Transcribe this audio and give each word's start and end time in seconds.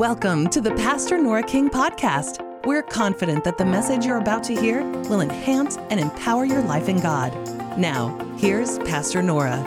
Welcome 0.00 0.48
to 0.48 0.62
the 0.62 0.70
Pastor 0.76 1.18
Nora 1.18 1.42
King 1.42 1.68
podcast. 1.68 2.40
We're 2.64 2.82
confident 2.82 3.44
that 3.44 3.58
the 3.58 3.66
message 3.66 4.06
you're 4.06 4.16
about 4.16 4.42
to 4.44 4.58
hear 4.58 4.82
will 4.82 5.20
enhance 5.20 5.76
and 5.76 6.00
empower 6.00 6.46
your 6.46 6.62
life 6.62 6.88
in 6.88 7.00
God. 7.00 7.34
Now, 7.78 8.18
here's 8.38 8.78
Pastor 8.78 9.22
Nora. 9.22 9.58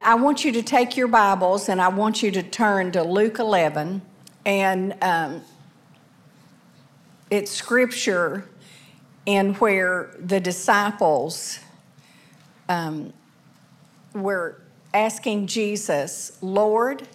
I 0.00 0.16
want 0.16 0.44
you 0.44 0.50
to 0.50 0.62
take 0.64 0.96
your 0.96 1.06
Bibles 1.06 1.68
and 1.68 1.80
I 1.80 1.86
want 1.86 2.20
you 2.20 2.32
to 2.32 2.42
turn 2.42 2.90
to 2.90 3.04
Luke 3.04 3.38
11. 3.38 4.02
And 4.44 4.96
um, 5.02 5.42
it's 7.30 7.52
scripture 7.52 8.48
in 9.24 9.54
where 9.54 10.16
the 10.18 10.40
disciples 10.40 11.60
um, 12.68 13.12
were 14.16 14.60
asking 14.94 15.46
Jesus, 15.46 16.36
Lord, 16.40 17.08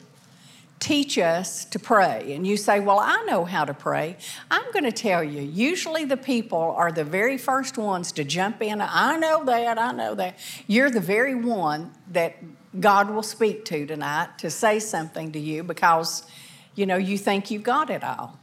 teach 0.80 1.18
us 1.18 1.66
to 1.66 1.80
pray. 1.80 2.34
And 2.34 2.46
you 2.46 2.58
say, 2.58 2.80
Well, 2.80 3.00
I 3.00 3.24
know 3.28 3.46
how 3.46 3.66
to 3.66 3.74
pray. 3.74 4.18
I'm 4.52 4.72
going 4.72 4.84
to 4.84 4.92
tell 4.92 5.24
you, 5.24 5.42
usually 5.42 6.06
the 6.06 6.18
people 6.18 6.60
are 6.78 6.92
the 6.92 7.04
very 7.04 7.38
first 7.38 7.78
ones 7.78 8.12
to 8.14 8.24
jump 8.24 8.62
in. 8.62 8.82
I 8.82 9.18
know 9.18 9.44
that, 9.46 9.78
I 9.78 9.92
know 9.92 10.16
that. 10.16 10.38
You're 10.68 10.90
the 10.90 11.02
very 11.02 11.36
one 11.36 11.92
that 12.12 12.36
God 12.80 13.10
will 13.10 13.24
speak 13.24 13.66
to 13.66 13.86
tonight 13.86 14.38
to 14.40 14.50
say 14.50 14.80
something 14.80 15.32
to 15.32 15.40
you 15.40 15.64
because, 15.64 16.24
you 16.76 16.86
know, 16.86 16.98
you 16.98 17.18
think 17.18 17.50
you've 17.50 17.64
got 17.64 17.90
it 17.90 18.04
all. 18.04 18.40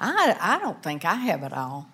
I, 0.00 0.36
I 0.40 0.58
don't 0.58 0.82
think 0.82 1.04
I 1.04 1.14
have 1.14 1.42
it 1.42 1.52
all. 1.52 1.88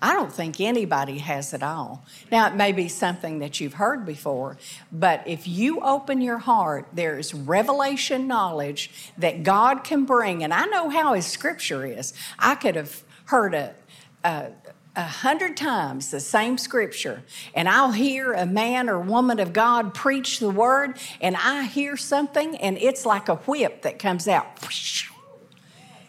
I 0.00 0.12
don't 0.12 0.32
think 0.32 0.60
anybody 0.60 1.18
has 1.18 1.52
it 1.52 1.62
all. 1.62 2.04
Now, 2.30 2.46
it 2.46 2.54
may 2.54 2.70
be 2.70 2.88
something 2.88 3.40
that 3.40 3.60
you've 3.60 3.74
heard 3.74 4.06
before, 4.06 4.56
but 4.92 5.26
if 5.26 5.48
you 5.48 5.80
open 5.80 6.20
your 6.20 6.38
heart, 6.38 6.86
there's 6.92 7.34
revelation 7.34 8.28
knowledge 8.28 8.90
that 9.18 9.42
God 9.42 9.82
can 9.82 10.04
bring. 10.04 10.44
And 10.44 10.54
I 10.54 10.66
know 10.66 10.88
how 10.88 11.14
His 11.14 11.26
scripture 11.26 11.84
is. 11.84 12.12
I 12.38 12.54
could 12.54 12.76
have 12.76 13.02
heard 13.26 13.54
a, 13.54 13.74
a, 14.22 14.28
uh, 14.28 14.50
a 14.96 15.02
hundred 15.02 15.56
times 15.56 16.10
the 16.10 16.18
same 16.18 16.58
scripture, 16.58 17.22
and 17.54 17.68
I'll 17.68 17.92
hear 17.92 18.32
a 18.32 18.44
man 18.44 18.88
or 18.88 18.98
woman 18.98 19.38
of 19.38 19.52
God 19.52 19.94
preach 19.94 20.40
the 20.40 20.50
word, 20.50 20.98
and 21.20 21.36
I 21.36 21.64
hear 21.64 21.96
something, 21.96 22.56
and 22.56 22.76
it's 22.78 23.06
like 23.06 23.28
a 23.28 23.36
whip 23.36 23.82
that 23.82 24.00
comes 24.00 24.26
out, 24.26 24.46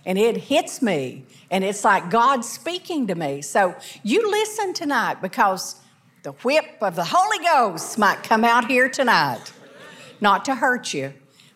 and 0.05 0.17
it 0.17 0.37
hits 0.37 0.81
me 0.81 1.25
and 1.51 1.63
it's 1.63 1.83
like 1.83 2.09
God 2.09 2.45
speaking 2.45 3.07
to 3.07 3.15
me. 3.15 3.41
So 3.41 3.75
you 4.03 4.29
listen 4.29 4.73
tonight 4.73 5.21
because 5.21 5.75
the 6.23 6.31
whip 6.31 6.77
of 6.81 6.95
the 6.95 7.05
Holy 7.05 7.43
Ghost 7.43 7.97
might 7.97 8.23
come 8.23 8.43
out 8.43 8.67
here 8.67 8.89
tonight. 8.89 9.51
Not 10.21 10.45
to 10.45 10.55
hurt 10.55 10.93
you, 10.93 11.13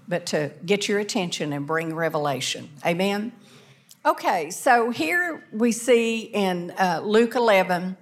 but 0.08 0.26
to 0.28 0.52
get 0.66 0.88
your 0.88 1.00
attention 1.00 1.54
and 1.54 1.68
bring 1.68 1.94
revelation. 1.94 2.70
Amen? 2.86 3.34
Okay, 4.06 4.50
so 4.50 4.90
here 4.90 5.46
we 5.52 5.72
see 5.72 6.22
in 6.22 6.72
uh, 6.72 7.02
Luke 7.04 7.36
11, 7.36 7.96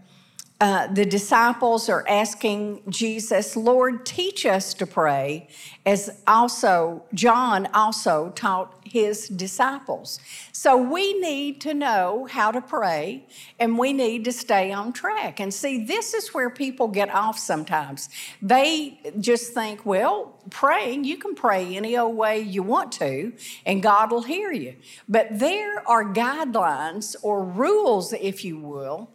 uh, 0.62 0.86
the 0.94 1.04
disciples 1.04 1.90
are 1.90 2.08
asking 2.08 2.84
Jesus, 2.88 3.56
Lord, 3.56 4.06
teach 4.06 4.45
us 4.45 4.76
to 4.76 4.86
pray, 4.86 5.48
as 5.88 6.22
also 6.28 7.04
John 7.16 7.67
also 7.73 8.30
taught 8.36 8.80
his 8.86 9.28
disciples. 9.28 10.20
So 10.52 10.78
we 10.78 11.20
need 11.20 11.62
to 11.62 11.73
know 11.73 12.28
how 12.30 12.52
to 12.52 12.62
pray 12.62 13.26
and 13.59 13.76
we 13.76 13.92
need 13.92 14.23
to 14.26 14.32
stay 14.32 14.72
on 14.72 14.94
track. 14.94 15.39
And 15.39 15.52
see, 15.52 15.84
this 15.84 16.14
is 16.14 16.32
where 16.32 16.52
people 16.52 16.88
get 16.88 17.09
off 17.09 17.39
sometimes. 17.39 18.09
They 18.39 19.00
just 19.20 19.54
think, 19.54 19.84
well, 19.84 20.38
praying, 20.52 21.06
you 21.06 21.17
can 21.17 21.34
pray 21.34 21.76
any 21.76 21.98
old 21.98 22.16
way 22.16 22.39
you 22.39 22.62
want 22.62 22.92
to, 22.94 23.34
and 23.66 23.82
God 23.82 24.12
will 24.12 24.23
hear 24.23 24.52
you. 24.52 24.76
But 25.09 25.39
there 25.39 25.88
are 25.89 26.06
guidelines 26.06 27.16
or 27.23 27.44
rules, 27.44 28.14
if 28.14 28.45
you 28.45 28.60
will 28.60 29.10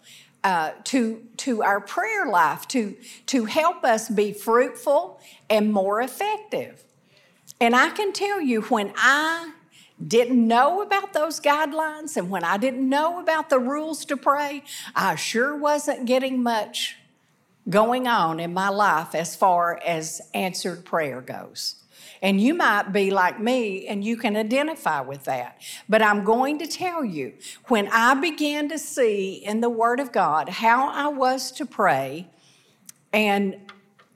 uh, 0.47 0.71
to, 0.85 1.21
to 1.37 1.61
our 1.65 1.81
prayer 1.81 2.25
life 2.25 2.69
to, 2.69 2.95
to 3.27 3.47
help 3.47 3.83
us 3.83 4.09
be 4.09 4.33
fruitful 4.33 5.21
and 5.51 5.73
more 5.73 6.01
effective. 6.01 6.85
And 7.61 7.75
I 7.75 7.91
can 7.91 8.13
tell 8.13 8.41
you, 8.41 8.61
when 8.63 8.93
I 8.97 9.55
didn't 10.07 10.47
know 10.47 10.83
about 10.83 11.13
those 11.13 11.41
guidelines 11.41 12.17
and 12.17 12.31
when 12.31 12.45
I 12.45 12.59
didn't 12.59 12.89
know 12.89 13.19
about 13.19 13.51
the 13.51 13.59
rules 13.59 14.05
to 14.05 14.17
pray, 14.17 14.63
I 14.95 15.17
sure 15.17 15.57
wasn't 15.57 16.07
getting 16.07 16.45
much 16.45 16.97
going 17.69 18.07
on 18.07 18.39
in 18.39 18.55
my 18.55 18.69
life 18.69 19.17
as 19.17 19.35
far 19.35 19.81
as 19.85 20.21
answered 20.33 20.85
prayer 20.85 21.21
goes. 21.23 21.83
And 22.23 22.41
you 22.41 22.55
might 22.55 22.93
be 22.93 23.11
like 23.11 23.41
me 23.41 23.87
and 23.87 24.05
you 24.05 24.17
can 24.17 24.37
identify 24.37 25.01
with 25.01 25.25
that. 25.25 25.61
But 25.89 26.03
I'm 26.03 26.25
going 26.25 26.59
to 26.59 26.67
tell 26.67 27.05
you, 27.05 27.35
when 27.69 27.89
I 27.89 28.15
began 28.15 28.69
to 28.69 28.79
see 28.79 29.35
in 29.35 29.61
the 29.61 29.71
Word 29.71 30.01
of 30.01 30.13
God 30.13 30.49
how 30.49 30.89
I 30.89 31.09
was 31.09 31.51
to 31.53 31.67
pray 31.67 32.29
and 33.13 33.57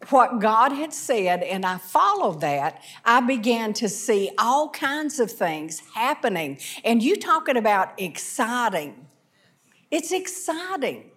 what 0.09 0.41
God 0.41 0.73
had 0.73 0.95
said, 0.95 1.43
and 1.43 1.67
I 1.67 1.77
followed 1.77 2.41
that, 2.41 2.83
I 3.05 3.21
began 3.21 3.75
to 3.75 3.89
see 3.89 4.31
all 4.39 4.71
kinds 4.71 5.21
of 5.21 5.31
things 5.31 5.83
happening. 5.95 6.59
And 6.85 7.03
you 7.03 7.17
talking 7.17 7.57
about 7.57 8.01
exciting. 8.01 9.07
It's 9.91 10.11
exciting. 10.11 11.11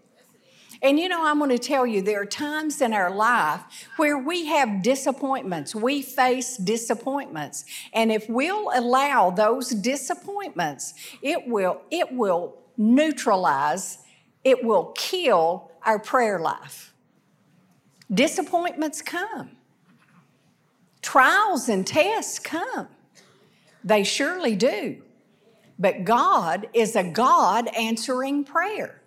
And 0.83 0.99
you 0.99 1.07
know, 1.07 1.25
I'm 1.25 1.37
going 1.37 1.49
to 1.49 1.57
tell 1.57 1.87
you, 1.87 2.01
there 2.01 2.21
are 2.21 2.25
times 2.25 2.81
in 2.81 2.91
our 2.93 3.09
life 3.09 3.61
where 3.95 4.17
we 4.17 4.47
have 4.47 4.83
disappointments. 4.83 5.73
We 5.73 6.01
face 6.01 6.57
disappointments. 6.57 7.63
And 7.93 8.11
if 8.11 8.29
we'll 8.29 8.69
allow 8.75 9.29
those 9.29 9.69
disappointments, 9.69 10.93
it 11.21 11.47
will, 11.47 11.81
it 11.89 12.11
will 12.11 12.57
neutralize, 12.75 13.99
it 14.43 14.61
will 14.61 14.91
kill 14.97 15.71
our 15.85 15.99
prayer 15.99 16.37
life. 16.37 16.93
Disappointments 18.13 19.01
come. 19.01 19.51
Trials 21.01 21.69
and 21.69 21.87
tests 21.87 22.39
come. 22.39 22.89
They 23.85 24.03
surely 24.03 24.57
do. 24.57 25.01
But 25.79 26.03
God 26.03 26.67
is 26.73 26.97
a 26.97 27.03
God 27.03 27.69
answering 27.73 28.43
prayer. 28.43 29.01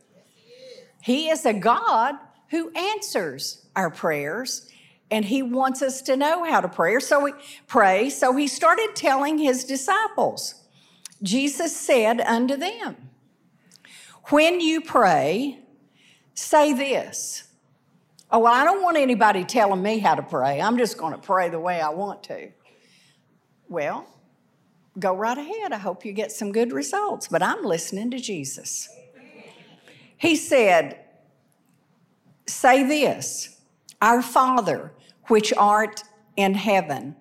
He 1.07 1.29
is 1.29 1.47
a 1.47 1.53
God 1.53 2.17
who 2.51 2.73
answers 2.73 3.65
our 3.77 3.91
prayers 3.91 4.69
and 5.09 5.25
he 5.25 5.41
wants 5.41 5.81
us 5.81 6.03
to 6.03 6.17
know 6.17 6.43
how 6.43 6.61
to 6.61 6.67
pray. 6.67 6.99
So 6.99 7.23
we 7.23 7.33
pray. 7.69 8.11
So 8.11 8.35
he 8.35 8.49
started 8.49 8.97
telling 8.97 9.39
his 9.39 9.63
disciples. 9.63 10.65
Jesus 11.23 11.77
said 11.77 12.21
unto 12.21 12.57
them, 12.57 12.97
When 14.31 14.59
you 14.59 14.81
pray, 14.81 15.61
say 16.35 16.73
this. 16.73 17.45
Oh, 18.33 18.41
well, 18.41 18.53
I 18.53 18.65
don't 18.65 18.83
want 18.83 18.97
anybody 18.97 19.45
telling 19.45 19.81
me 19.81 20.01
how 20.01 20.17
to 20.17 20.25
pray. 20.25 20.61
I'm 20.61 20.77
just 20.77 20.99
going 20.99 21.13
to 21.13 21.21
pray 21.21 21.51
the 21.51 21.61
way 21.61 21.81
I 21.81 21.91
want 21.91 22.25
to. 22.25 22.51
Well, 23.69 24.13
go 24.99 25.15
right 25.15 25.39
ahead. 25.39 25.73
I 25.73 25.79
hope 25.79 26.05
you 26.05 26.11
get 26.11 26.33
some 26.33 26.51
good 26.51 26.73
results, 26.73 27.29
but 27.29 27.45
I'm 27.45 27.65
listening 27.65 28.11
to 28.11 28.19
Jesus. 28.19 28.89
He 30.17 30.37
said, 30.37 31.01
Say 32.47 32.85
this, 32.85 33.61
Our 34.01 34.23
Father, 34.23 34.93
which 35.27 35.53
art 35.55 36.05
in 36.37 36.55
heaven. 36.55 37.17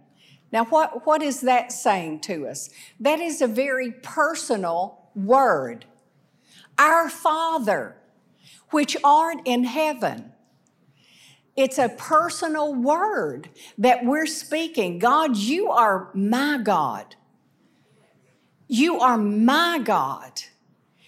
Now, 0.51 0.65
what, 0.65 1.05
what 1.05 1.21
is 1.21 1.41
that 1.41 1.71
saying 1.71 2.21
to 2.21 2.47
us? 2.47 2.69
That 2.99 3.19
is 3.19 3.41
a 3.41 3.47
very 3.47 3.91
personal 3.91 5.09
word. 5.15 5.85
Our 6.77 7.09
Father, 7.09 7.97
which 8.69 8.95
art 9.03 9.37
in 9.45 9.63
heaven. 9.63 10.31
It's 11.55 11.77
a 11.77 11.89
personal 11.89 12.73
word 12.73 13.49
that 13.77 14.03
we're 14.03 14.25
speaking. 14.25 14.99
God, 14.99 15.37
you 15.37 15.69
are 15.69 16.09
my 16.13 16.57
God. 16.57 17.15
You 18.67 18.99
are 18.99 19.17
my 19.17 19.79
God. 19.79 20.41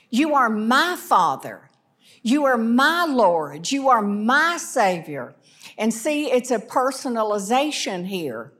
You 0.09 0.35
are 0.35 0.49
my 0.49 0.95
Father. 0.95 1.69
You 2.27 2.43
are 2.43 2.57
my 2.57 3.05
Lord. 3.05 3.71
You 3.71 3.87
are 3.87 4.01
my 4.01 4.57
Savior. 4.57 5.33
And 5.77 5.93
see, 5.93 6.29
it's 6.29 6.51
a 6.51 6.59
personalization 6.59 8.05
here 8.05 8.51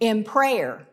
in 0.00 0.24
prayer. 0.24 0.88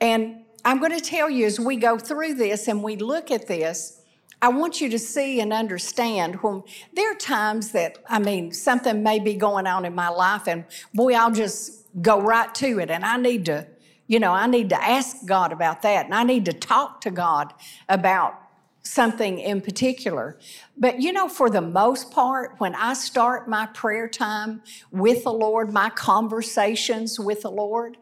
And 0.00 0.44
I'm 0.64 0.78
going 0.78 0.98
to 0.98 1.04
tell 1.04 1.28
you 1.28 1.44
as 1.44 1.60
we 1.60 1.76
go 1.76 1.98
through 1.98 2.36
this 2.36 2.68
and 2.68 2.82
we 2.82 2.96
look 2.96 3.30
at 3.30 3.48
this, 3.48 4.00
I 4.40 4.48
want 4.48 4.80
you 4.80 4.88
to 4.88 4.98
see 4.98 5.42
and 5.42 5.52
understand 5.52 6.36
when 6.36 6.62
there 6.94 7.12
are 7.12 7.16
times 7.16 7.72
that, 7.72 7.98
I 8.08 8.18
mean, 8.18 8.52
something 8.52 9.02
may 9.02 9.18
be 9.18 9.34
going 9.34 9.66
on 9.66 9.84
in 9.84 9.94
my 9.94 10.08
life, 10.08 10.48
and 10.48 10.64
boy, 10.94 11.12
I'll 11.12 11.30
just 11.30 11.86
go 12.00 12.18
right 12.18 12.52
to 12.54 12.78
it. 12.78 12.90
And 12.90 13.04
I 13.04 13.18
need 13.18 13.44
to, 13.44 13.66
you 14.06 14.20
know, 14.20 14.32
I 14.32 14.46
need 14.46 14.70
to 14.70 14.82
ask 14.82 15.26
God 15.26 15.52
about 15.52 15.82
that. 15.82 16.06
And 16.06 16.14
I 16.14 16.22
need 16.22 16.46
to 16.46 16.54
talk 16.54 17.02
to 17.02 17.10
God 17.10 17.52
about 17.90 18.41
something 18.82 19.38
in 19.38 19.60
particular. 19.60 20.38
But 20.76 21.00
you 21.00 21.12
know, 21.12 21.28
for 21.28 21.48
the 21.48 21.60
most 21.60 22.10
part, 22.10 22.54
when 22.58 22.74
I 22.74 22.94
start 22.94 23.48
my 23.48 23.66
prayer 23.66 24.08
time 24.08 24.62
with 24.90 25.24
the 25.24 25.32
Lord, 25.32 25.72
my 25.72 25.90
conversations 25.90 27.18
with 27.18 27.42
the 27.42 27.50
Lord, 27.50 27.96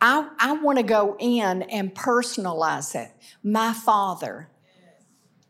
I, 0.00 0.28
I 0.38 0.52
want 0.52 0.78
to 0.78 0.84
go 0.84 1.16
in 1.18 1.62
and 1.62 1.94
personalize 1.94 2.94
it. 2.94 3.10
My 3.42 3.72
Father, 3.72 4.48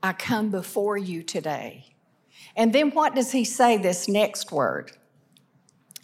I 0.02 0.12
come 0.12 0.50
before 0.50 0.96
you 0.96 1.22
today. 1.22 1.86
And 2.54 2.72
then 2.72 2.90
what 2.92 3.14
does 3.14 3.32
he 3.32 3.44
say 3.44 3.76
this 3.76 4.08
next 4.08 4.52
word 4.52 4.92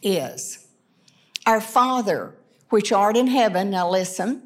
is? 0.02 0.66
Our 1.46 1.60
Father, 1.60 2.34
which 2.68 2.92
art 2.92 3.16
in 3.16 3.28
heaven, 3.28 3.70
now 3.70 3.88
listen, 3.88 4.42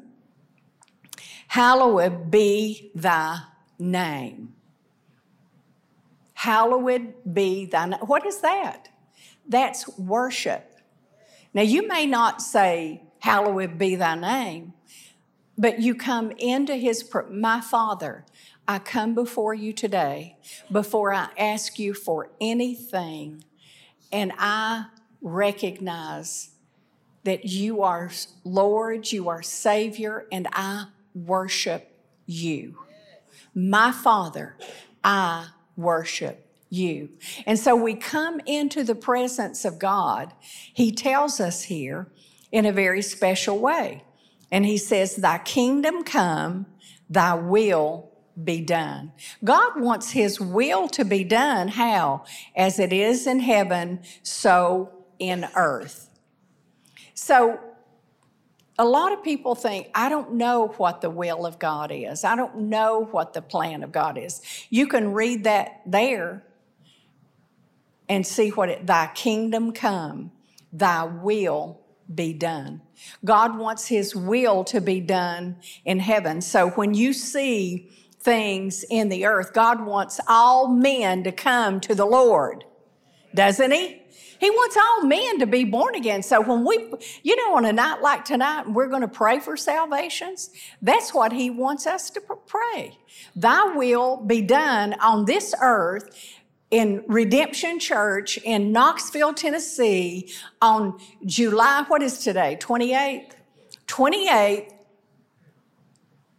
hallowed 1.47 2.31
be 2.31 2.91
thy 2.95 3.41
name. 3.79 4.53
Hallowed 6.33 7.33
be 7.33 7.65
thy 7.65 7.87
name. 7.87 7.99
What 8.01 8.25
is 8.25 8.41
that? 8.41 8.89
That's 9.47 9.87
worship. 9.97 10.79
Now, 11.53 11.63
you 11.63 11.87
may 11.87 12.05
not 12.05 12.41
say, 12.41 13.03
Hallowed 13.19 13.77
be 13.77 13.95
thy 13.95 14.15
name, 14.15 14.73
but 15.57 15.79
you 15.79 15.95
come 15.95 16.31
into 16.37 16.75
his, 16.75 17.09
my 17.31 17.61
Father, 17.61 18.25
I 18.67 18.79
come 18.79 19.15
before 19.15 19.53
you 19.53 19.73
today, 19.73 20.37
before 20.71 21.13
I 21.13 21.29
ask 21.37 21.79
you 21.79 21.93
for 21.93 22.29
anything, 22.39 23.43
and 24.11 24.33
I 24.37 24.85
recognize 25.21 26.51
that 27.23 27.45
you 27.45 27.81
are 27.81 28.11
Lord, 28.43 29.11
you 29.11 29.29
are 29.29 29.41
Savior, 29.41 30.27
and 30.31 30.47
I 30.51 30.85
worship 31.15 31.91
you. 32.25 32.77
My 33.53 33.91
Father, 33.91 34.55
I 35.03 35.47
worship 35.75 36.45
you. 36.69 37.09
And 37.45 37.57
so 37.57 37.75
we 37.75 37.95
come 37.95 38.39
into 38.45 38.83
the 38.83 38.95
presence 38.95 39.65
of 39.65 39.79
God. 39.79 40.33
He 40.41 40.91
tells 40.91 41.39
us 41.39 41.63
here 41.63 42.07
in 42.51 42.65
a 42.65 42.71
very 42.71 43.01
special 43.01 43.59
way. 43.59 44.03
And 44.51 44.65
he 44.65 44.77
says, 44.77 45.15
Thy 45.15 45.37
kingdom 45.39 46.03
come, 46.03 46.65
thy 47.09 47.35
will 47.35 48.11
be 48.41 48.61
done. 48.61 49.11
God 49.43 49.79
wants 49.79 50.11
his 50.11 50.39
will 50.39 50.87
to 50.89 51.03
be 51.03 51.23
done. 51.23 51.69
How? 51.69 52.23
As 52.55 52.79
it 52.79 52.93
is 52.93 53.27
in 53.27 53.39
heaven, 53.39 54.01
so 54.23 54.91
in 55.19 55.47
earth. 55.55 56.09
So 57.13 57.59
a 58.79 58.85
lot 58.85 59.11
of 59.11 59.23
people 59.23 59.55
think, 59.55 59.89
I 59.95 60.09
don't 60.09 60.33
know 60.33 60.67
what 60.77 61.01
the 61.01 61.09
will 61.09 61.45
of 61.45 61.57
God 61.57 61.91
is. 61.91 62.23
I 62.23 62.35
don't 62.35 62.57
know 62.69 63.05
what 63.11 63.33
the 63.33 63.41
plan 63.41 63.81
of 63.83 63.91
God 63.91 64.17
is. 64.17 64.41
You 64.69 64.87
can 64.87 65.13
read 65.13 65.45
that 65.45 65.81
there 65.85 66.43
and 68.07 68.25
see 68.25 68.49
what 68.49 68.69
it, 68.69 68.85
thy 68.85 69.07
kingdom 69.15 69.71
come, 69.71 70.31
thy 70.71 71.03
will 71.03 71.81
be 72.13 72.33
done. 72.33 72.81
God 73.25 73.57
wants 73.57 73.87
his 73.87 74.15
will 74.15 74.63
to 74.65 74.79
be 74.79 74.99
done 75.01 75.57
in 75.83 75.99
heaven. 75.99 76.41
So 76.41 76.69
when 76.71 76.93
you 76.93 77.13
see 77.13 77.89
things 78.19 78.85
in 78.89 79.09
the 79.09 79.25
earth, 79.25 79.53
God 79.53 79.85
wants 79.85 80.19
all 80.27 80.67
men 80.67 81.23
to 81.23 81.31
come 81.31 81.79
to 81.81 81.95
the 81.95 82.05
Lord, 82.05 82.63
doesn't 83.33 83.71
he? 83.71 84.01
He 84.39 84.49
wants 84.51 84.77
all 84.77 85.07
men 85.07 85.39
to 85.39 85.47
be 85.47 85.63
born 85.63 85.95
again. 85.95 86.21
So 86.21 86.41
when 86.41 86.63
we, 86.63 86.93
you 87.23 87.35
know, 87.35 87.55
on 87.55 87.65
a 87.65 87.73
night 87.73 88.01
like 88.01 88.23
tonight, 88.23 88.69
we're 88.69 88.87
going 88.87 89.01
to 89.01 89.07
pray 89.07 89.39
for 89.39 89.57
salvations. 89.57 90.51
That's 90.81 91.13
what 91.13 91.33
he 91.33 91.49
wants 91.49 91.87
us 91.87 92.09
to 92.11 92.21
pray. 92.21 92.97
Thy 93.35 93.75
will 93.75 94.17
be 94.17 94.41
done 94.41 94.93
on 95.01 95.25
this 95.25 95.55
earth 95.61 96.37
in 96.69 97.03
Redemption 97.07 97.79
Church 97.79 98.37
in 98.37 98.71
Knoxville, 98.71 99.33
Tennessee 99.33 100.31
on 100.61 100.99
July, 101.25 101.85
what 101.87 102.03
is 102.03 102.19
today? 102.19 102.57
28th? 102.59 103.31
28th, 103.87 104.73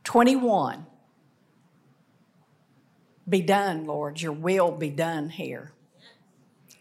21. 0.04 0.86
Be 3.28 3.40
done, 3.40 3.86
Lord. 3.86 4.20
Your 4.20 4.32
will 4.32 4.70
be 4.70 4.90
done 4.90 5.30
here. 5.30 5.72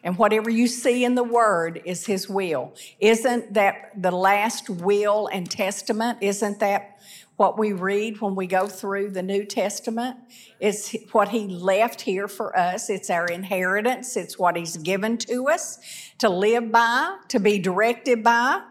And 0.07 0.17
whatever 0.17 0.49
you 0.49 0.67
see 0.67 1.03
in 1.03 1.15
the 1.15 1.23
Word 1.23 1.81
is 1.83 2.05
His 2.05 2.29
will. 2.29 2.73
Isn't 3.01 3.55
that 3.55 3.91
the 4.01 4.09
last 4.09 4.69
will 4.69 5.27
and 5.27 5.51
testament? 5.51 6.19
Isn't 6.21 6.61
that 6.61 6.97
what 7.35 7.59
we 7.59 7.73
read 7.73 8.21
when 8.21 8.33
we 8.33 8.47
go 8.47 8.67
through 8.67 9.09
the 9.09 9.21
New 9.21 9.43
Testament. 9.43 10.15
It's 10.61 10.95
what 11.11 11.27
He 11.27 11.45
left 11.47 11.99
here 11.99 12.29
for 12.29 12.57
us. 12.57 12.89
It's 12.89 13.09
our 13.09 13.25
inheritance. 13.25 14.15
It's 14.15 14.39
what 14.39 14.55
He's 14.55 14.77
given 14.77 15.17
to 15.17 15.49
us 15.49 15.77
to 16.19 16.29
live 16.29 16.71
by, 16.71 17.17
to 17.27 17.41
be 17.41 17.59
directed 17.59 18.23
by. 18.23 18.61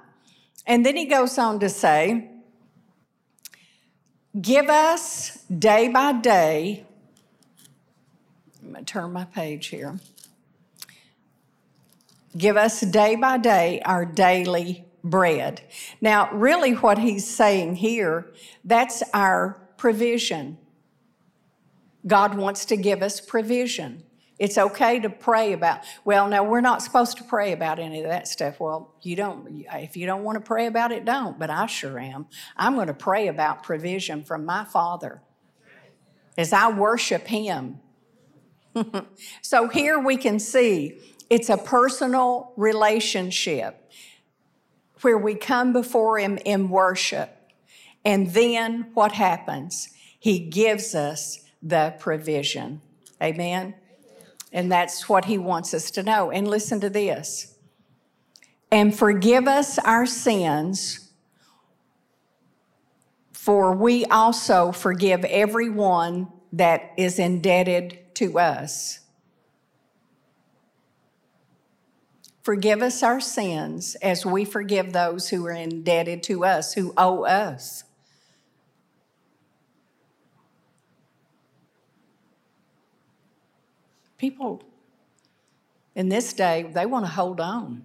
And 0.66 0.86
then 0.86 0.96
He 0.96 1.04
goes 1.04 1.36
on 1.36 1.60
to 1.60 1.68
say, 1.68 2.30
Give 4.40 4.70
us 4.70 5.44
day 5.44 5.88
by 5.88 6.14
day. 6.14 6.86
I'm 8.62 8.72
going 8.72 8.86
to 8.86 8.90
turn 8.90 9.12
my 9.12 9.26
page 9.26 9.66
here. 9.66 10.00
Give 12.36 12.56
us 12.56 12.80
day 12.80 13.16
by 13.16 13.38
day 13.38 13.80
our 13.84 14.04
daily 14.04 14.84
bread. 15.02 15.62
Now, 16.00 16.30
really, 16.32 16.72
what 16.72 16.98
he's 16.98 17.26
saying 17.26 17.76
here, 17.76 18.32
that's 18.64 19.02
our 19.14 19.60
provision. 19.76 20.58
God 22.06 22.36
wants 22.36 22.64
to 22.66 22.76
give 22.76 23.02
us 23.02 23.20
provision. 23.20 24.02
It's 24.38 24.58
okay 24.58 25.00
to 25.00 25.08
pray 25.08 25.54
about, 25.54 25.80
well, 26.04 26.28
now 26.28 26.44
we're 26.44 26.60
not 26.60 26.82
supposed 26.82 27.16
to 27.18 27.24
pray 27.24 27.52
about 27.52 27.78
any 27.78 28.02
of 28.02 28.08
that 28.08 28.28
stuff. 28.28 28.60
Well, 28.60 28.94
you 29.00 29.16
don't, 29.16 29.64
if 29.72 29.96
you 29.96 30.04
don't 30.04 30.24
want 30.24 30.36
to 30.36 30.46
pray 30.46 30.66
about 30.66 30.92
it, 30.92 31.06
don't, 31.06 31.38
but 31.38 31.48
I 31.48 31.66
sure 31.66 31.98
am. 31.98 32.26
I'm 32.56 32.74
going 32.74 32.88
to 32.88 32.94
pray 32.94 33.28
about 33.28 33.62
provision 33.62 34.24
from 34.24 34.44
my 34.44 34.64
Father 34.64 35.22
as 36.36 36.52
I 36.52 36.70
worship 36.70 37.26
Him. 37.26 37.80
so 39.40 39.68
here 39.68 39.98
we 39.98 40.18
can 40.18 40.38
see 40.38 41.00
it's 41.28 41.48
a 41.48 41.56
personal 41.56 42.52
relationship 42.56 43.92
where 45.00 45.18
we 45.18 45.34
come 45.34 45.72
before 45.72 46.18
Him 46.18 46.38
in 46.44 46.68
worship. 46.68 47.30
And 48.04 48.32
then 48.32 48.90
what 48.94 49.12
happens? 49.12 49.88
He 50.18 50.38
gives 50.38 50.94
us 50.94 51.40
the 51.62 51.94
provision. 51.98 52.80
Amen? 53.22 53.74
And 54.52 54.70
that's 54.70 55.08
what 55.08 55.24
He 55.26 55.38
wants 55.38 55.74
us 55.74 55.90
to 55.92 56.02
know. 56.02 56.30
And 56.30 56.48
listen 56.48 56.80
to 56.80 56.90
this 56.90 57.56
and 58.70 58.96
forgive 58.96 59.46
us 59.46 59.78
our 59.78 60.06
sins, 60.06 61.10
for 63.32 63.74
we 63.74 64.04
also 64.06 64.72
forgive 64.72 65.24
everyone 65.24 66.28
that 66.52 66.92
is 66.96 67.18
indebted 67.18 67.98
to 68.14 68.38
us. 68.38 69.00
Forgive 72.46 72.80
us 72.80 73.02
our 73.02 73.18
sins 73.18 73.96
as 73.96 74.24
we 74.24 74.44
forgive 74.44 74.92
those 74.92 75.30
who 75.30 75.44
are 75.46 75.50
indebted 75.50 76.22
to 76.22 76.44
us, 76.44 76.74
who 76.74 76.94
owe 76.96 77.24
us. 77.24 77.82
People 84.16 84.62
in 85.96 86.08
this 86.08 86.32
day, 86.32 86.70
they 86.72 86.86
want 86.86 87.04
to 87.04 87.10
hold 87.10 87.40
on. 87.40 87.84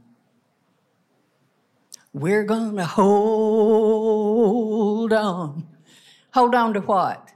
We're 2.13 2.43
going 2.43 2.75
to 2.75 2.85
hold 2.85 3.11
on. 5.11 5.67
Hold 6.35 6.53
on 6.53 6.75
to 6.75 6.81
what? 6.81 7.31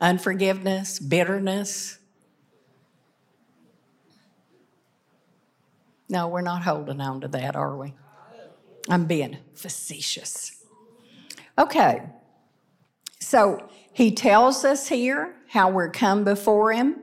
Unforgiveness, 0.00 0.98
bitterness, 0.98 1.99
No, 6.10 6.26
we're 6.26 6.40
not 6.40 6.62
holding 6.64 7.00
on 7.00 7.20
to 7.20 7.28
that, 7.28 7.54
are 7.54 7.76
we? 7.76 7.94
I'm 8.88 9.06
being 9.06 9.38
facetious. 9.54 10.64
Okay, 11.56 12.02
so 13.20 13.70
he 13.92 14.10
tells 14.10 14.64
us 14.64 14.88
here 14.88 15.36
how 15.48 15.70
we're 15.70 15.90
come 15.90 16.24
before 16.24 16.72
him 16.72 16.96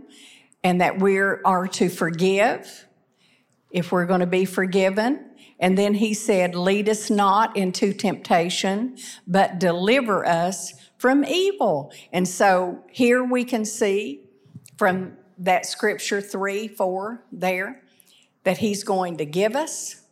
and 0.62 0.82
that 0.82 1.00
we 1.00 1.18
are 1.18 1.68
to 1.70 1.88
forgive 1.88 2.86
if 3.72 3.94
we're 3.94 4.06
going 4.06 4.20
to 4.20 4.28
be 4.28 4.44
forgiven. 4.44 5.24
And 5.58 5.78
then 5.78 5.94
he 5.94 6.14
said, 6.14 6.54
Lead 6.54 6.90
us 6.90 7.10
not 7.10 7.56
into 7.56 7.94
temptation, 7.94 8.98
but 9.26 9.58
deliver 9.58 10.26
us 10.26 10.74
from 10.98 11.24
evil. 11.24 11.94
And 12.12 12.28
so 12.28 12.84
here 12.92 13.24
we 13.24 13.46
can 13.46 13.64
see 13.64 14.26
from 14.78 15.14
that 15.38 15.66
scripture 15.66 16.20
3 16.20 16.68
4 16.68 17.24
there 17.32 17.84
that 18.48 18.60
He's 18.60 18.86
going 18.86 19.18
to 19.18 19.26
give 19.26 19.58
us, 19.58 20.04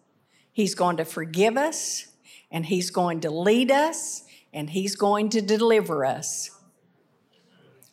He's 0.51 0.75
going 0.75 0.98
to 0.98 1.06
forgive 1.06 1.56
us, 1.56 2.08
and 2.51 2.65
He's 2.65 2.89
going 2.89 3.22
to 3.22 3.30
lead 3.30 3.72
us, 3.72 4.24
and 4.51 4.70
He's 4.70 4.98
going 4.98 5.30
to 5.30 5.42
deliver 5.42 6.04
us. 6.04 6.51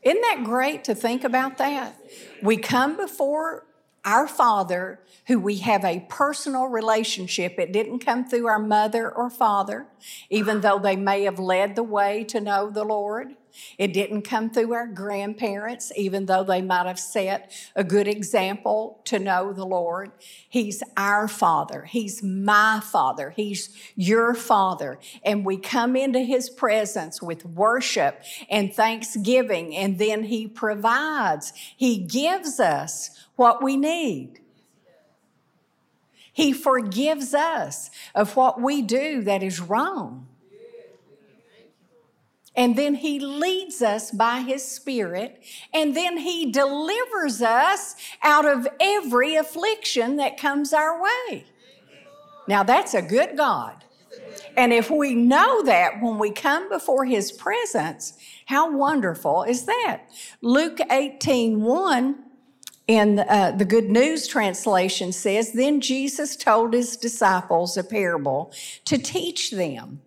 Isn't 0.02 0.20
that 0.20 0.42
great 0.42 0.82
to 0.82 0.96
think 0.96 1.22
about 1.22 1.58
that? 1.58 1.96
We 2.42 2.56
come 2.56 2.96
before 2.96 3.66
our 4.04 4.26
Father, 4.26 4.99
who 5.28 5.38
we 5.38 5.58
have 5.58 5.84
a 5.84 6.04
personal 6.08 6.66
relationship. 6.66 7.54
It 7.56 7.72
didn't 7.72 8.00
come 8.00 8.28
through 8.28 8.49
our 8.49 8.58
mother 8.58 9.12
or 9.12 9.30
father, 9.30 9.87
even 10.28 10.61
though 10.61 10.80
they 10.80 10.96
may 10.96 11.22
have 11.22 11.38
led 11.38 11.76
the 11.76 11.84
way 11.84 12.25
to 12.25 12.40
know 12.40 12.68
the 12.68 12.82
Lord. 12.82 13.37
It 13.78 13.92
didn't 13.92 14.23
come 14.23 14.50
through 14.50 14.73
our 14.73 14.87
grandparents, 14.87 15.92
even 15.97 16.26
though 16.26 16.44
they 16.44 16.62
might 16.62 16.87
have 16.87 16.99
set 16.99 17.52
a 17.75 17.85
good 17.85 18.09
example 18.09 19.00
to 19.04 19.18
know 19.18 19.52
the 19.52 19.66
Lord. 19.66 20.12
He's 20.49 20.82
our 20.97 21.28
Father. 21.28 21.85
He's 21.85 22.23
my 22.23 22.80
Father. 22.82 23.30
He's 23.30 23.71
your 23.97 24.35
Father. 24.35 24.99
And 25.25 25.44
we 25.44 25.56
come 25.56 25.97
into 25.97 26.21
His 26.21 26.50
presence 26.50 27.21
with 27.23 27.44
worship 27.44 28.23
and 28.49 28.75
thanksgiving, 28.75 29.75
and 29.75 29.99
then 29.99 30.25
He 30.25 30.47
provides. 30.47 31.52
He 31.76 31.99
gives 31.99 32.61
us 32.61 33.11
what 33.37 33.62
we 33.62 33.76
need. 33.76 34.40
He 36.32 36.52
forgives 36.52 37.35
us 37.35 37.90
of 38.14 38.37
what 38.37 38.61
we 38.61 38.80
do 38.80 39.23
that 39.23 39.42
is 39.42 39.61
wrong. 39.61 40.28
And 42.54 42.76
then 42.76 42.97
he 42.97 43.18
leads 43.18 43.80
us 43.80 44.11
by 44.11 44.40
his 44.40 44.62
spirit, 44.62 45.42
and 45.73 45.97
then 45.97 46.18
he 46.18 46.52
delivers 46.52 47.40
us 47.40 47.97
out 48.23 48.44
of 48.44 48.68
every 48.78 49.37
affliction 49.37 50.16
that 50.16 50.37
comes 50.37 50.75
our 50.75 51.02
way. 51.02 51.47
Now, 52.47 52.62
that's 52.62 52.92
a 52.92 53.00
good 53.00 53.37
God. 53.37 53.85
And 54.56 54.73
if 54.73 54.90
we 54.90 55.14
know 55.14 55.62
that 55.62 56.02
when 56.02 56.18
we 56.18 56.30
come 56.30 56.68
before 56.68 57.06
his 57.06 57.32
presence, 57.32 58.18
how 58.47 58.71
wonderful 58.76 59.44
is 59.44 59.64
that? 59.64 60.02
Luke 60.42 60.78
18 60.90 61.62
1 61.62 62.25
in 62.88 63.21
uh, 63.21 63.52
the 63.56 63.64
Good 63.64 63.88
News 63.88 64.26
translation 64.26 65.12
says, 65.12 65.52
Then 65.52 65.80
Jesus 65.80 66.37
told 66.37 66.75
his 66.75 66.99
disciples 66.99 67.76
a 67.78 67.85
parable 67.85 68.52
to 68.85 68.99
teach 68.99 69.52
them 69.52 70.02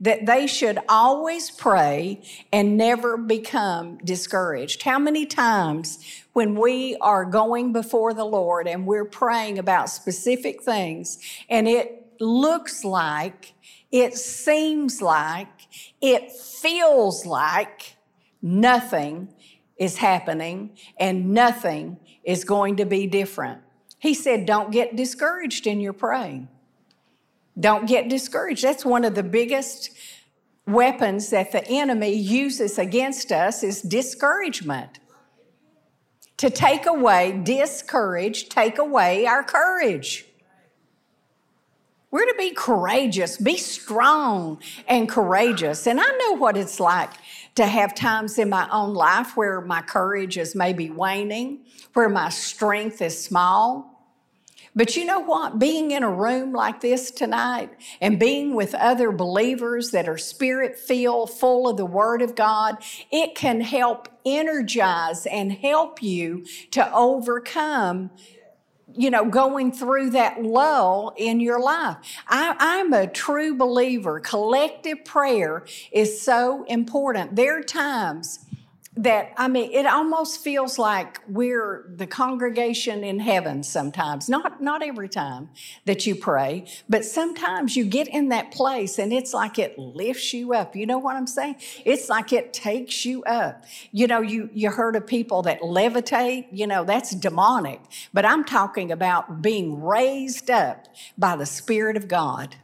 that 0.00 0.26
they 0.26 0.46
should 0.46 0.78
always 0.88 1.50
pray 1.50 2.22
and 2.52 2.76
never 2.76 3.16
become 3.16 3.98
discouraged. 3.98 4.82
How 4.82 4.98
many 4.98 5.26
times 5.26 5.98
when 6.32 6.54
we 6.54 6.96
are 7.00 7.24
going 7.24 7.72
before 7.72 8.14
the 8.14 8.24
Lord 8.24 8.66
and 8.66 8.86
we're 8.86 9.04
praying 9.04 9.58
about 9.58 9.90
specific 9.90 10.62
things 10.62 11.18
and 11.48 11.68
it 11.68 12.02
looks 12.20 12.84
like, 12.84 13.54
it 13.90 14.14
seems 14.14 15.02
like, 15.02 15.68
it 16.00 16.32
feels 16.32 17.26
like 17.26 17.96
nothing 18.40 19.28
is 19.76 19.96
happening 19.98 20.76
and 20.98 21.30
nothing 21.30 21.98
is 22.24 22.44
going 22.44 22.76
to 22.76 22.84
be 22.84 23.06
different. 23.06 23.60
He 23.98 24.14
said, 24.14 24.46
Don't 24.46 24.70
get 24.70 24.96
discouraged 24.96 25.66
in 25.66 25.80
your 25.80 25.92
praying. 25.92 26.48
Don't 27.58 27.86
get 27.86 28.08
discouraged. 28.08 28.64
That's 28.64 28.84
one 28.84 29.04
of 29.04 29.14
the 29.14 29.22
biggest 29.22 29.90
weapons 30.66 31.30
that 31.30 31.52
the 31.52 31.66
enemy 31.68 32.12
uses 32.14 32.78
against 32.78 33.32
us 33.32 33.62
is 33.62 33.82
discouragement. 33.82 35.00
To 36.38 36.50
take 36.50 36.86
away, 36.86 37.40
discourage, 37.44 38.48
take 38.48 38.78
away 38.78 39.26
our 39.26 39.44
courage. 39.44 40.24
We're 42.10 42.26
to 42.26 42.34
be 42.36 42.50
courageous, 42.50 43.38
be 43.38 43.56
strong 43.56 44.60
and 44.86 45.08
courageous. 45.08 45.86
And 45.86 45.98
I 45.98 46.10
know 46.18 46.32
what 46.32 46.56
it's 46.56 46.78
like 46.78 47.10
to 47.54 47.66
have 47.66 47.94
times 47.94 48.38
in 48.38 48.50
my 48.50 48.68
own 48.70 48.92
life 48.92 49.36
where 49.36 49.60
my 49.60 49.80
courage 49.82 50.36
is 50.36 50.54
maybe 50.54 50.90
waning, 50.90 51.60
where 51.94 52.08
my 52.08 52.28
strength 52.28 53.00
is 53.00 53.22
small. 53.22 53.91
But 54.74 54.96
you 54.96 55.04
know 55.04 55.20
what? 55.20 55.58
Being 55.58 55.90
in 55.90 56.02
a 56.02 56.10
room 56.10 56.52
like 56.52 56.80
this 56.80 57.10
tonight 57.10 57.70
and 58.00 58.18
being 58.18 58.54
with 58.54 58.74
other 58.74 59.12
believers 59.12 59.90
that 59.90 60.08
are 60.08 60.16
spirit 60.16 60.78
filled, 60.78 61.30
full 61.30 61.68
of 61.68 61.76
the 61.76 61.84
Word 61.84 62.22
of 62.22 62.34
God, 62.34 62.78
it 63.10 63.34
can 63.34 63.60
help 63.60 64.08
energize 64.24 65.26
and 65.26 65.52
help 65.52 66.02
you 66.02 66.46
to 66.70 66.92
overcome 66.94 68.10
you 68.94 69.10
know, 69.10 69.24
going 69.24 69.72
through 69.72 70.10
that 70.10 70.42
lull 70.42 71.14
in 71.16 71.40
your 71.40 71.60
life. 71.60 71.96
I, 72.28 72.80
am 72.80 72.92
a 72.92 73.06
true 73.06 73.56
believer. 73.56 74.20
Collective 74.20 75.04
prayer 75.04 75.64
is 75.90 76.20
so 76.20 76.64
important. 76.64 77.36
There 77.36 77.58
are 77.58 77.62
times 77.62 78.40
that 78.94 79.32
I 79.38 79.48
mean, 79.48 79.72
it 79.72 79.86
almost 79.86 80.44
feels 80.44 80.78
like 80.78 81.18
we're 81.26 81.86
the 81.96 82.06
congregation 82.06 83.02
in 83.04 83.20
heaven 83.20 83.62
sometimes. 83.62 84.28
Not, 84.28 84.62
not 84.62 84.82
every 84.82 85.08
time 85.08 85.48
that 85.86 86.04
you 86.06 86.14
pray, 86.14 86.66
but 86.90 87.02
sometimes 87.04 87.74
you 87.74 87.86
get 87.86 88.06
in 88.08 88.28
that 88.28 88.50
place 88.50 88.98
and 88.98 89.10
it's 89.10 89.32
like 89.32 89.58
it 89.58 89.78
lifts 89.78 90.34
you 90.34 90.52
up. 90.52 90.76
You 90.76 90.84
know 90.84 90.98
what 90.98 91.16
I'm 91.16 91.26
saying? 91.26 91.56
It's 91.86 92.10
like 92.10 92.34
it 92.34 92.52
takes 92.52 93.06
you 93.06 93.24
up. 93.24 93.64
You 93.92 94.06
know, 94.08 94.20
you, 94.20 94.50
you 94.52 94.70
heard 94.70 94.94
of 94.94 95.06
people 95.06 95.40
that 95.42 95.62
levitate, 95.62 96.48
you 96.52 96.66
know, 96.66 96.84
that's 96.84 97.14
demonic. 97.14 97.80
But 98.12 98.26
I'm 98.26 98.44
talking 98.44 98.92
about 98.92 99.40
being 99.40 99.82
raised 99.82 100.50
up 100.50 100.88
by 101.16 101.36
the 101.36 101.46
Spirit 101.46 101.96
of 101.96 102.08
God. 102.08 102.56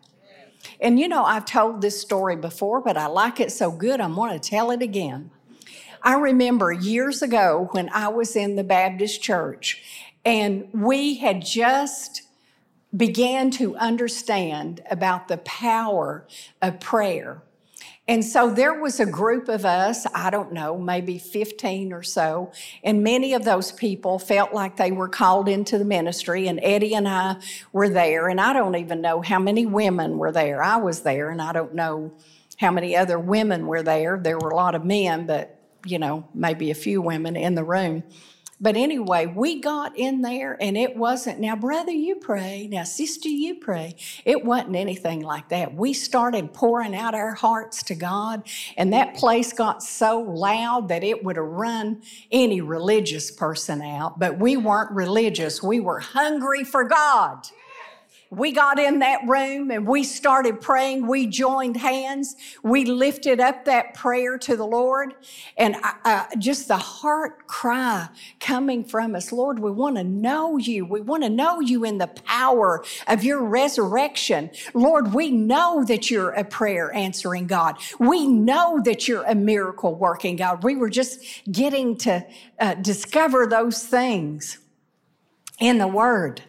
And 0.79 1.01
you 1.01 1.09
know, 1.09 1.25
I've 1.25 1.47
told 1.47 1.81
this 1.81 1.99
story 1.99 2.37
before, 2.37 2.83
but 2.83 2.99
I 2.99 3.07
like 3.07 3.41
it 3.41 3.51
so 3.51 3.71
good, 3.71 3.99
I'm 3.99 4.15
going 4.15 4.39
to 4.39 4.51
tell 4.51 4.71
it 4.71 4.83
again. 4.83 5.31
I 6.09 6.15
remember 6.15 6.73
years 6.73 7.21
ago 7.21 7.69
when 7.73 7.91
I 7.91 8.09
was 8.09 8.35
in 8.35 8.57
the 8.57 8.65
Baptist 8.65 9.23
church 9.23 9.83
and 10.25 10.67
we 10.73 11.17
had 11.17 11.45
just 11.45 12.23
began 12.97 13.51
to 13.51 13.77
understand 13.77 14.81
about 14.91 15.29
the 15.29 15.37
power 15.37 16.27
of 16.63 16.81
prayer. 16.81 17.43
And 18.09 18.25
so 18.25 18.49
there 18.49 18.81
was 18.81 19.01
a 19.01 19.05
group 19.05 19.51
of 19.51 19.67
us, 19.67 20.07
I 20.15 20.31
don't 20.31 20.55
know, 20.55 20.79
maybe 20.79 21.19
15 21.19 21.93
or 21.93 22.03
so, 22.03 22.53
and 22.83 23.05
many 23.05 23.35
of 23.35 23.45
those 23.45 23.71
people 23.73 24.19
felt 24.19 24.55
like 24.55 24.79
they 24.79 24.93
were 24.93 25.11
called 25.11 25.47
into 25.47 25.77
the 25.77 25.85
ministry, 25.85 26.49
and 26.49 26.59
Eddie 26.63 26.95
and 26.95 27.07
I 27.07 27.37
were 27.71 27.91
there, 27.91 28.29
and 28.29 28.41
I 28.41 28.55
don't 28.55 28.77
even 28.77 29.03
know 29.03 29.21
how 29.21 29.39
many 29.39 29.67
women 29.67 30.17
were 30.17 30.33
there. 30.33 30.63
I 30.63 30.77
was 30.77 31.03
there, 31.03 31.29
and 31.29 31.43
I 31.43 31.53
don't 31.53 31.75
know 31.75 32.15
how 32.57 32.71
many 32.71 32.97
other 32.97 33.19
women 33.19 33.67
were 33.67 33.83
there. 33.83 34.19
There 34.19 34.39
were 34.39 34.49
a 34.49 34.57
lot 34.57 34.75
of 34.75 34.87
men, 34.87 35.27
but 35.27 35.58
you 35.85 35.99
know, 35.99 36.29
maybe 36.35 36.71
a 36.71 36.75
few 36.75 37.01
women 37.01 37.37
in 37.37 37.55
the 37.55 37.65
room. 37.65 38.03
But 38.61 38.77
anyway, 38.77 39.27
we 39.27 39.61
got 39.61 39.97
in 39.97 40.21
there 40.23 40.57
and 40.61 40.77
it 40.77 40.97
wasn't, 40.97 41.39
now, 41.39 41.55
brother, 41.55 41.93
you 41.93 42.17
pray. 42.17 42.67
Now, 42.69 42.83
sister, 42.83 43.29
you 43.29 43.55
pray. 43.61 43.95
It 44.25 44.45
wasn't 44.45 44.75
anything 44.75 45.21
like 45.21 45.51
that. 45.51 45.75
We 45.75 45.93
started 45.93 46.53
pouring 46.53 46.97
out 46.97 47.15
our 47.15 47.35
hearts 47.35 47.85
to 47.85 47.95
God, 47.95 48.49
and 48.77 48.93
that 48.93 49.15
place 49.15 49.53
got 49.53 49.83
so 49.85 50.21
loud 50.21 50.89
that 50.89 51.05
it 51.05 51.23
would 51.23 51.37
have 51.37 51.45
run 51.45 52.03
any 52.33 52.61
religious 52.61 53.31
person 53.31 53.81
out. 53.81 54.19
But 54.19 54.41
we 54.41 54.57
weren't 54.57 54.91
religious, 54.91 55.63
we 55.63 55.79
were 55.79 56.01
hungry 56.01 56.65
for 56.65 56.83
God 56.83 57.47
we 58.31 58.53
got 58.53 58.79
in 58.79 58.99
that 58.99 59.21
room 59.27 59.71
and 59.71 59.87
we 59.87 60.05
started 60.05 60.61
praying. 60.61 61.07
We 61.07 61.27
joined 61.27 61.79
hands. 61.79 62.37
We 62.63 62.85
lifted 62.85 63.41
up 63.41 63.65
that 63.65 63.95
prayer 63.95 64.37
to 64.39 64.55
the 64.57 64.67
Lord. 64.67 65.15
And 65.57 65.77
uh, 65.77 65.93
uh 66.05 66.25
just 66.39 66.69
the 66.69 66.77
heart 66.77 67.47
cry 67.47 68.09
coming 68.39 68.85
from 68.85 69.15
us 69.15 69.33
Lord, 69.33 69.59
we 69.59 69.71
want 69.71 69.97
to 69.97 70.05
know 70.05 70.59
you. 70.59 70.85
We 70.85 71.01
want 71.01 71.23
to 71.23 71.31
know 71.31 71.61
you 71.61 71.85
in 71.85 71.99
the 71.99 72.07
power 72.07 72.85
of 73.07 73.25
your 73.25 73.43
resurrection. 73.43 74.51
Lord, 74.75 75.15
we 75.15 75.31
know 75.31 75.85
that 75.85 76.11
you're 76.11 76.33
a 76.33 76.45
prayer 76.45 76.93
answering 76.93 77.47
God. 77.47 77.77
We 77.99 78.27
know 78.27 78.81
that 78.85 79.09
you're 79.09 79.25
a 79.25 79.35
miracle 79.35 79.95
working 79.95 80.37
God. 80.37 80.63
We 80.63 80.77
were 80.77 80.91
just 80.91 81.21
getting 81.51 81.97
to 81.99 82.27
uh, 82.59 82.75
discover 82.75 83.47
those 83.47 83.83
things 83.85 84.59
in 85.59 85.79
the 85.79 85.89
Word. 85.89 86.43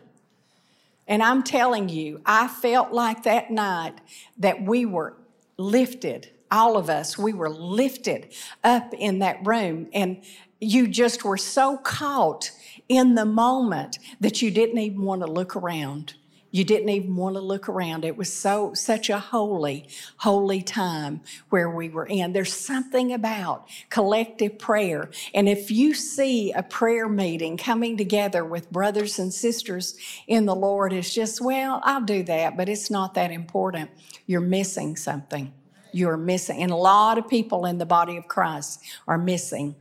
And 1.10 1.24
I'm 1.24 1.42
telling 1.42 1.90
you, 1.90 2.22
I 2.24 2.48
felt 2.48 2.94
like 2.94 3.24
that 3.24 3.50
night 3.50 4.00
that 4.38 4.62
we 4.62 4.86
were 4.86 5.18
lifted, 5.58 6.30
all 6.52 6.78
of 6.78 6.88
us, 6.90 7.18
we 7.18 7.34
were 7.34 7.50
lifted 7.50 8.32
up 8.64 8.94
in 8.94 9.20
that 9.20 9.46
room. 9.46 9.90
And 9.92 10.24
you 10.62 10.88
just 10.88 11.26
were 11.26 11.38
so 11.38 11.78
caught 11.78 12.52
in 12.88 13.16
the 13.16 13.26
moment 13.26 13.98
that 14.22 14.44
you 14.44 14.52
didn't 14.52 14.78
even 14.78 15.02
want 15.02 15.22
to 15.22 15.32
look 15.32 15.56
around. 15.56 16.14
You 16.52 16.64
didn't 16.64 16.90
even 16.90 17.16
want 17.16 17.36
to 17.36 17.42
look 17.42 17.70
around. 17.70 18.04
It 18.04 18.18
was 18.18 18.34
so 18.34 18.74
such 18.74 19.10
a 19.10 19.20
holy, 19.20 19.88
holy 20.18 20.62
time 20.62 21.22
where 21.50 21.70
we 21.70 21.90
were 21.90 22.08
in. 22.08 22.34
There's 22.34 22.54
something 22.54 23.14
about 23.14 23.68
collective 23.90 24.58
prayer. 24.58 25.12
And 25.34 25.48
if 25.48 25.70
you 25.70 25.94
see 25.94 26.52
a 26.52 26.64
prayer 26.64 27.08
meeting 27.08 27.56
coming 27.56 27.98
together 27.98 28.44
with 28.44 28.72
brothers 28.72 29.20
and 29.20 29.32
sisters 29.32 29.96
in 30.28 30.46
the 30.46 30.56
Lord, 30.56 30.92
it's 30.92 31.14
just, 31.14 31.40
well, 31.40 31.82
I'll 31.84 32.02
do 32.02 32.24
that, 32.24 32.58
but 32.58 32.68
it's 32.68 32.90
not 32.90 33.14
that 33.14 33.32
important. 33.32 33.92
You're 34.26 34.42
missing 34.42 34.96
something. 34.96 35.54
You're 35.92 36.18
missing. 36.18 36.64
And 36.64 36.72
a 36.72 36.76
lot 36.76 37.20
of 37.20 37.28
people 37.28 37.66
in 37.66 37.78
the 37.78 37.86
body 37.86 38.18
of 38.18 38.28
Christ 38.28 38.82
are 39.08 39.18
missing 39.18 39.76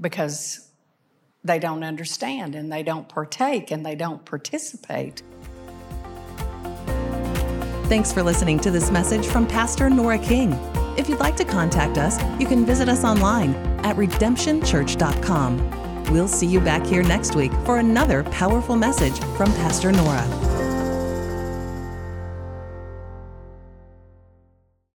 because 0.00 0.70
they 1.44 1.58
don't 1.58 1.84
understand 1.84 2.54
and 2.54 2.72
they 2.72 2.82
don't 2.82 3.08
partake 3.08 3.70
and 3.70 3.84
they 3.84 3.94
don't 3.94 4.24
participate. 4.24 5.22
Thanks 7.88 8.12
for 8.12 8.22
listening 8.22 8.58
to 8.60 8.70
this 8.70 8.90
message 8.90 9.26
from 9.26 9.46
Pastor 9.46 9.90
Nora 9.90 10.18
King. 10.18 10.52
If 10.96 11.08
you'd 11.08 11.20
like 11.20 11.36
to 11.36 11.44
contact 11.44 11.98
us, 11.98 12.18
you 12.40 12.46
can 12.46 12.64
visit 12.64 12.88
us 12.88 13.04
online 13.04 13.54
at 13.84 13.96
redemptionchurch.com. 13.96 16.04
We'll 16.12 16.28
see 16.28 16.46
you 16.46 16.60
back 16.60 16.86
here 16.86 17.02
next 17.02 17.34
week 17.34 17.52
for 17.64 17.78
another 17.78 18.22
powerful 18.24 18.76
message 18.76 19.18
from 19.36 19.52
Pastor 19.54 19.92
Nora. 19.92 20.51